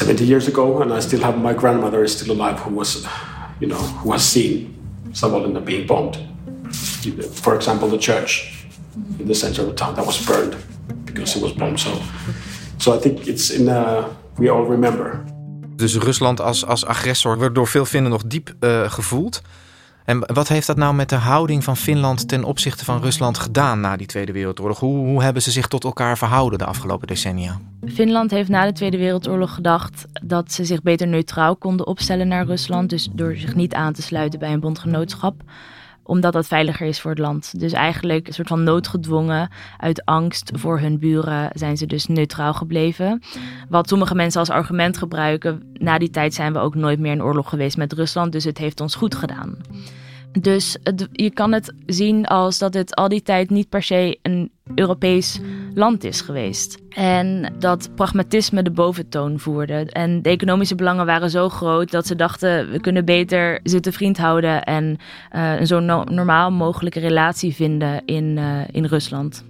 70 0.00 0.24
years 0.24 0.48
ago, 0.48 0.80
and 0.80 0.94
I 0.94 1.00
still 1.00 1.20
have 1.20 1.36
my 1.36 1.52
grandmother 1.52 2.02
is 2.02 2.16
still 2.16 2.32
alive 2.32 2.58
who 2.60 2.74
was, 2.74 3.06
you 3.60 3.68
know, 3.68 3.82
who 4.02 4.12
has 4.12 4.22
seen 4.22 4.74
Savonlinna 5.12 5.62
being 5.62 5.86
bombed. 5.86 6.16
For 7.34 7.54
example, 7.54 7.88
the 7.88 7.98
church 7.98 8.64
in 9.18 9.26
the 9.26 9.34
center 9.34 9.60
of 9.62 9.68
the 9.68 9.74
town 9.74 9.94
that 9.96 10.06
was 10.06 10.26
burned 10.26 10.56
because 11.04 11.36
it 11.36 11.42
was 11.42 11.52
bombed. 11.52 11.78
So, 11.78 11.90
so 12.78 12.94
I 12.94 12.98
think 12.98 13.28
it's 13.28 13.50
in 13.50 13.68
uh, 13.68 14.08
we 14.38 14.48
all 14.48 14.64
remember. 14.64 15.24
Dus 15.76 15.96
Rusland 15.96 16.40
als, 16.40 16.66
als 16.66 16.86
agressor 16.86 17.38
wordt 17.38 17.54
door 17.54 17.68
veel 17.68 17.84
Finnen 17.84 18.10
nog 18.10 18.22
diep 18.26 18.54
uh, 18.60 18.90
gevoeld. 18.90 19.42
En 20.10 20.34
wat 20.34 20.48
heeft 20.48 20.66
dat 20.66 20.76
nou 20.76 20.94
met 20.94 21.08
de 21.08 21.16
houding 21.16 21.64
van 21.64 21.76
Finland 21.76 22.28
ten 22.28 22.44
opzichte 22.44 22.84
van 22.84 23.00
Rusland 23.00 23.38
gedaan 23.38 23.80
na 23.80 23.96
die 23.96 24.06
Tweede 24.06 24.32
Wereldoorlog? 24.32 24.78
Hoe, 24.78 25.06
hoe 25.06 25.22
hebben 25.22 25.42
ze 25.42 25.50
zich 25.50 25.68
tot 25.68 25.84
elkaar 25.84 26.18
verhouden 26.18 26.58
de 26.58 26.64
afgelopen 26.64 27.06
decennia? 27.06 27.60
Finland 27.86 28.30
heeft 28.30 28.48
na 28.48 28.64
de 28.64 28.72
Tweede 28.72 28.96
Wereldoorlog 28.96 29.54
gedacht 29.54 30.06
dat 30.22 30.52
ze 30.52 30.64
zich 30.64 30.82
beter 30.82 31.06
neutraal 31.06 31.56
konden 31.56 31.86
opstellen 31.86 32.28
naar 32.28 32.46
Rusland. 32.46 32.90
Dus 32.90 33.08
door 33.12 33.36
zich 33.36 33.54
niet 33.54 33.74
aan 33.74 33.92
te 33.92 34.02
sluiten 34.02 34.38
bij 34.38 34.52
een 34.52 34.60
bondgenootschap 34.60 35.42
omdat 36.02 36.32
dat 36.32 36.46
veiliger 36.46 36.86
is 36.86 37.00
voor 37.00 37.10
het 37.10 37.20
land. 37.20 37.60
Dus 37.60 37.72
eigenlijk 37.72 38.26
een 38.26 38.32
soort 38.32 38.48
van 38.48 38.62
noodgedwongen, 38.62 39.50
uit 39.78 40.04
angst 40.04 40.50
voor 40.54 40.80
hun 40.80 40.98
buren 40.98 41.50
zijn 41.54 41.76
ze 41.76 41.86
dus 41.86 42.06
neutraal 42.06 42.54
gebleven. 42.54 43.22
Wat 43.68 43.88
sommige 43.88 44.14
mensen 44.14 44.40
als 44.40 44.50
argument 44.50 44.98
gebruiken, 44.98 45.62
na 45.72 45.98
die 45.98 46.10
tijd 46.10 46.34
zijn 46.34 46.52
we 46.52 46.58
ook 46.58 46.74
nooit 46.74 46.98
meer 46.98 47.12
in 47.12 47.22
oorlog 47.22 47.48
geweest 47.48 47.76
met 47.76 47.92
Rusland, 47.92 48.32
dus 48.32 48.44
het 48.44 48.58
heeft 48.58 48.80
ons 48.80 48.94
goed 48.94 49.14
gedaan. 49.14 49.56
Dus 50.32 50.76
je 51.12 51.30
kan 51.30 51.52
het 51.52 51.74
zien 51.86 52.26
als 52.26 52.58
dat 52.58 52.74
het 52.74 52.94
al 52.94 53.08
die 53.08 53.22
tijd 53.22 53.50
niet 53.50 53.68
per 53.68 53.82
se 53.82 54.18
een 54.22 54.50
Europees 54.74 55.40
land 55.74 56.04
is 56.04 56.20
geweest. 56.20 56.78
En 56.88 57.54
dat 57.58 57.90
pragmatisme 57.94 58.62
de 58.62 58.70
boventoon 58.70 59.38
voerde. 59.38 59.86
En 59.90 60.22
de 60.22 60.28
economische 60.28 60.74
belangen 60.74 61.06
waren 61.06 61.30
zo 61.30 61.48
groot 61.48 61.90
dat 61.90 62.06
ze 62.06 62.16
dachten: 62.16 62.70
we 62.70 62.80
kunnen 62.80 63.04
beter 63.04 63.60
ze 63.64 63.80
te 63.80 63.92
vriend 63.92 64.18
houden 64.18 64.62
en 64.62 64.96
uh, 65.34 65.60
een 65.60 65.66
zo 65.66 65.80
normaal 66.04 66.50
mogelijke 66.50 67.00
relatie 67.00 67.54
vinden 67.54 68.02
in, 68.04 68.36
uh, 68.36 68.60
in 68.70 68.84
Rusland. 68.84 69.44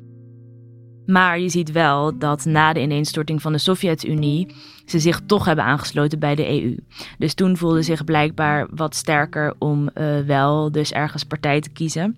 Maar 1.11 1.40
je 1.40 1.49
ziet 1.49 1.73
wel 1.73 2.19
dat 2.19 2.45
na 2.45 2.73
de 2.73 2.81
ineenstorting 2.81 3.43
van 3.43 3.52
de 3.52 3.59
Sovjet-Unie 3.59 4.55
ze 4.85 4.99
zich 4.99 5.21
toch 5.26 5.45
hebben 5.45 5.64
aangesloten 5.64 6.19
bij 6.19 6.35
de 6.35 6.49
EU. 6.49 6.76
Dus 7.19 7.35
toen 7.35 7.57
voelden 7.57 7.85
ze 7.85 7.90
zich 7.90 8.05
blijkbaar 8.05 8.67
wat 8.71 8.95
sterker 8.95 9.55
om 9.59 9.90
uh, 9.95 10.21
wel 10.21 10.73
dus 10.73 10.93
ergens 10.93 11.25
partij 11.25 11.61
te 11.61 11.71
kiezen. 11.71 12.17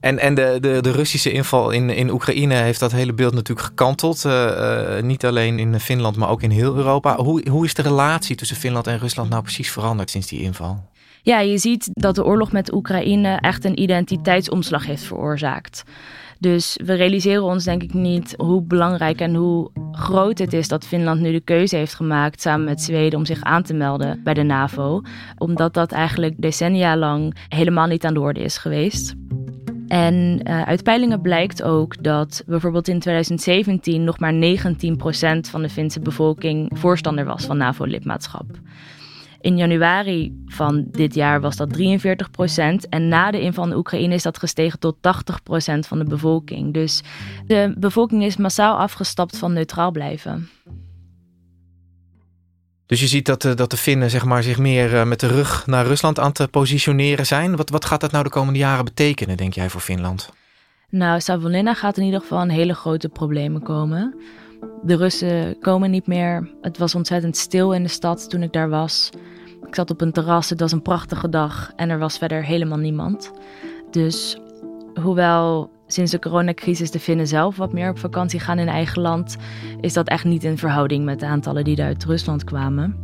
En, 0.00 0.18
en 0.18 0.34
de, 0.34 0.58
de, 0.60 0.78
de 0.80 0.90
Russische 0.90 1.32
inval 1.32 1.70
in, 1.70 1.90
in 1.90 2.10
Oekraïne 2.10 2.54
heeft 2.54 2.80
dat 2.80 2.92
hele 2.92 3.12
beeld 3.12 3.34
natuurlijk 3.34 3.66
gekanteld. 3.66 4.24
Uh, 4.24 4.32
uh, 4.32 5.02
niet 5.02 5.24
alleen 5.24 5.58
in 5.58 5.80
Finland, 5.80 6.16
maar 6.16 6.28
ook 6.28 6.42
in 6.42 6.50
heel 6.50 6.76
Europa. 6.76 7.16
Hoe, 7.16 7.48
hoe 7.50 7.64
is 7.64 7.74
de 7.74 7.82
relatie 7.82 8.36
tussen 8.36 8.56
Finland 8.56 8.86
en 8.86 8.98
Rusland 8.98 9.30
nou 9.30 9.42
precies 9.42 9.70
veranderd 9.70 10.10
sinds 10.10 10.26
die 10.26 10.40
inval? 10.40 10.84
Ja, 11.22 11.40
je 11.40 11.58
ziet 11.58 11.90
dat 11.92 12.14
de 12.14 12.24
oorlog 12.24 12.52
met 12.52 12.72
Oekraïne 12.72 13.36
echt 13.40 13.64
een 13.64 13.80
identiteitsomslag 13.80 14.86
heeft 14.86 15.02
veroorzaakt. 15.02 15.84
Dus 16.44 16.78
we 16.84 16.94
realiseren 16.94 17.42
ons 17.42 17.64
denk 17.64 17.82
ik 17.82 17.94
niet 17.94 18.34
hoe 18.36 18.62
belangrijk 18.62 19.20
en 19.20 19.34
hoe 19.34 19.70
groot 19.92 20.38
het 20.38 20.52
is 20.52 20.68
dat 20.68 20.86
Finland 20.86 21.20
nu 21.20 21.32
de 21.32 21.40
keuze 21.40 21.76
heeft 21.76 21.94
gemaakt 21.94 22.40
samen 22.40 22.64
met 22.64 22.82
Zweden 22.82 23.18
om 23.18 23.24
zich 23.24 23.42
aan 23.42 23.62
te 23.62 23.74
melden 23.74 24.20
bij 24.24 24.34
de 24.34 24.42
NAVO. 24.42 25.02
Omdat 25.38 25.74
dat 25.74 25.92
eigenlijk 25.92 26.34
decennia 26.36 26.96
lang 26.96 27.36
helemaal 27.48 27.86
niet 27.86 28.04
aan 28.04 28.14
de 28.14 28.20
orde 28.20 28.40
is 28.40 28.56
geweest. 28.56 29.14
En 29.88 30.40
uh, 30.48 30.62
uit 30.62 30.82
peilingen 30.82 31.20
blijkt 31.20 31.62
ook 31.62 32.02
dat 32.02 32.42
bijvoorbeeld 32.46 32.88
in 32.88 33.00
2017 33.00 34.04
nog 34.04 34.18
maar 34.18 34.32
19% 34.32 34.36
van 35.50 35.62
de 35.62 35.68
Finse 35.68 36.00
bevolking 36.00 36.70
voorstander 36.74 37.24
was 37.24 37.44
van 37.44 37.56
NAVO-lidmaatschap. 37.56 38.46
In 39.44 39.56
januari 39.56 40.42
van 40.46 40.84
dit 40.90 41.14
jaar 41.14 41.40
was 41.40 41.56
dat 41.56 41.78
43% 41.78 42.88
En 42.88 43.08
na 43.08 43.30
de 43.30 43.40
inval 43.40 43.64
van 43.64 43.76
Oekraïne 43.76 44.14
is 44.14 44.22
dat 44.22 44.38
gestegen 44.38 44.78
tot 44.78 44.96
80% 44.96 45.00
van 45.78 45.98
de 45.98 46.04
bevolking. 46.04 46.74
Dus 46.74 47.02
de 47.46 47.74
bevolking 47.78 48.24
is 48.24 48.36
massaal 48.36 48.76
afgestapt 48.76 49.38
van 49.38 49.52
neutraal 49.52 49.90
blijven. 49.90 50.48
Dus 52.86 53.00
je 53.00 53.06
ziet 53.06 53.26
dat 53.26 53.42
de, 53.42 53.54
dat 53.54 53.70
de 53.70 53.76
Finnen 53.76 54.10
zeg 54.10 54.24
maar, 54.24 54.42
zich 54.42 54.58
meer 54.58 54.94
eh, 54.94 55.04
met 55.04 55.20
de 55.20 55.26
rug 55.26 55.66
naar 55.66 55.86
Rusland 55.86 56.18
aan 56.18 56.32
te 56.32 56.48
positioneren 56.48 57.26
zijn. 57.26 57.56
Wat, 57.56 57.70
wat 57.70 57.84
gaat 57.84 58.00
dat 58.00 58.12
nou 58.12 58.24
de 58.24 58.30
komende 58.30 58.58
jaren 58.58 58.84
betekenen, 58.84 59.36
denk 59.36 59.54
jij, 59.54 59.70
voor 59.70 59.80
Finland? 59.80 60.32
Nou, 60.90 61.20
Savonlinna 61.20 61.74
gaat 61.74 61.96
in 61.96 62.04
ieder 62.04 62.20
geval 62.20 62.42
een 62.42 62.50
hele 62.50 62.74
grote 62.74 63.08
problemen 63.08 63.62
komen. 63.62 64.14
De 64.84 64.96
Russen 64.96 65.58
komen 65.60 65.90
niet 65.90 66.06
meer. 66.06 66.50
Het 66.60 66.78
was 66.78 66.94
ontzettend 66.94 67.36
stil 67.36 67.72
in 67.72 67.82
de 67.82 67.88
stad 67.88 68.30
toen 68.30 68.42
ik 68.42 68.52
daar 68.52 68.68
was. 68.68 69.10
Ik 69.66 69.74
zat 69.74 69.90
op 69.90 70.00
een 70.00 70.12
terras, 70.12 70.50
het 70.50 70.60
was 70.60 70.72
een 70.72 70.82
prachtige 70.82 71.28
dag 71.28 71.72
en 71.76 71.90
er 71.90 71.98
was 71.98 72.18
verder 72.18 72.44
helemaal 72.44 72.78
niemand. 72.78 73.32
Dus 73.90 74.38
hoewel 75.00 75.70
sinds 75.86 76.10
de 76.10 76.18
coronacrisis 76.18 76.90
de 76.90 77.00
Finnen 77.00 77.26
zelf 77.26 77.56
wat 77.56 77.72
meer 77.72 77.90
op 77.90 77.98
vakantie 77.98 78.40
gaan 78.40 78.58
in 78.58 78.68
eigen 78.68 79.02
land, 79.02 79.36
is 79.80 79.92
dat 79.92 80.08
echt 80.08 80.24
niet 80.24 80.44
in 80.44 80.58
verhouding 80.58 81.04
met 81.04 81.20
de 81.20 81.26
aantallen 81.26 81.64
die 81.64 81.82
uit 81.82 82.04
Rusland 82.04 82.44
kwamen. 82.44 82.96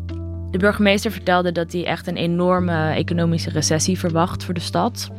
De 0.50 0.58
burgemeester 0.58 1.10
vertelde 1.10 1.52
dat 1.52 1.72
hij 1.72 1.87
echt 1.87 2.06
een 2.06 2.16
enorme 2.16 2.90
economische 2.92 3.50
recessie 3.50 3.99
verwacht 3.99 4.44
voor 4.44 4.54
de 4.54 4.60
stad. 4.60 5.10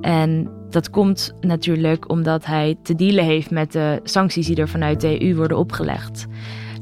En 0.00 0.50
dat 0.70 0.90
komt 0.90 1.34
natuurlijk 1.40 2.10
omdat 2.10 2.44
hij 2.44 2.76
te 2.82 2.94
dealen 2.94 3.24
heeft 3.24 3.50
met 3.50 3.72
de 3.72 4.00
sancties 4.02 4.46
die 4.46 4.56
er 4.56 4.68
vanuit 4.68 5.00
de 5.00 5.22
EU 5.22 5.34
worden 5.34 5.58
opgelegd. 5.58 6.26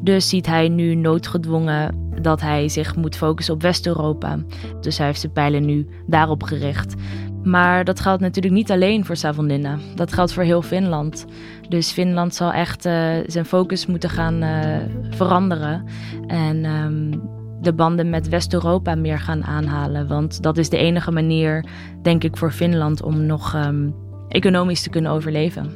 Dus 0.00 0.28
ziet 0.28 0.46
hij 0.46 0.68
nu 0.68 0.94
noodgedwongen 0.94 2.10
dat 2.22 2.40
hij 2.40 2.68
zich 2.68 2.96
moet 2.96 3.16
focussen 3.16 3.54
op 3.54 3.62
West-Europa. 3.62 4.38
Dus 4.80 4.98
hij 4.98 5.06
heeft 5.06 5.20
zijn 5.20 5.32
pijlen 5.32 5.64
nu 5.64 5.86
daarop 6.06 6.42
gericht. 6.42 6.94
Maar 7.42 7.84
dat 7.84 8.00
geldt 8.00 8.20
natuurlijk 8.20 8.54
niet 8.54 8.70
alleen 8.70 9.04
voor 9.04 9.16
Savonlinna. 9.16 9.78
Dat 9.94 10.12
geldt 10.12 10.32
voor 10.32 10.42
heel 10.42 10.62
Finland. 10.62 11.24
Dus 11.68 11.90
Finland 11.90 12.34
zal 12.34 12.52
echt 12.52 12.86
uh, 12.86 12.92
zijn 13.26 13.44
focus 13.44 13.86
moeten 13.86 14.10
gaan 14.10 14.42
uh, 14.42 14.76
veranderen. 15.10 15.84
En 16.26 16.64
um, 16.64 17.22
de 17.64 17.72
banden 17.74 18.10
met 18.10 18.28
West-Europa 18.28 18.94
meer 18.94 19.18
gaan 19.18 19.44
aanhalen. 19.44 20.08
Want 20.08 20.42
dat 20.42 20.58
is 20.58 20.68
de 20.68 20.76
enige 20.76 21.10
manier, 21.10 21.64
denk 22.02 22.24
ik, 22.24 22.36
voor 22.36 22.52
Finland 22.52 23.02
om 23.02 23.26
nog 23.26 23.54
um, 23.54 23.94
economisch 24.28 24.82
te 24.82 24.90
kunnen 24.90 25.10
overleven. 25.10 25.72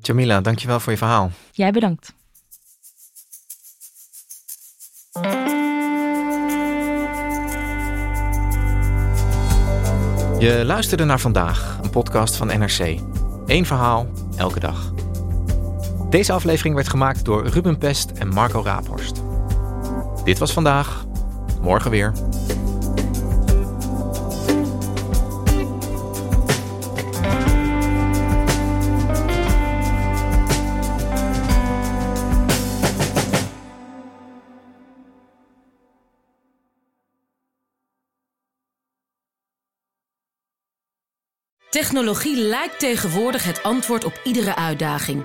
Jamila, 0.00 0.40
dankjewel 0.40 0.80
voor 0.80 0.92
je 0.92 0.98
verhaal. 0.98 1.30
Jij 1.52 1.70
bedankt. 1.70 2.14
Je 10.38 10.62
luisterde 10.64 11.04
naar 11.04 11.20
vandaag, 11.20 11.78
een 11.82 11.90
podcast 11.90 12.36
van 12.36 12.46
NRC. 12.46 12.98
Eén 13.46 13.66
verhaal, 13.66 14.06
elke 14.36 14.60
dag. 14.60 14.92
Deze 16.12 16.32
aflevering 16.32 16.74
werd 16.74 16.88
gemaakt 16.88 17.24
door 17.24 17.46
Ruben 17.46 17.78
Pest 17.78 18.10
en 18.10 18.28
Marco 18.28 18.62
Raaphorst. 18.62 19.22
Dit 20.24 20.38
was 20.38 20.52
vandaag, 20.52 21.04
morgen 21.60 21.90
weer. 21.90 22.12
Technologie 41.70 42.36
lijkt 42.36 42.78
tegenwoordig 42.78 43.44
het 43.44 43.62
antwoord 43.62 44.04
op 44.04 44.20
iedere 44.24 44.56
uitdaging. 44.56 45.24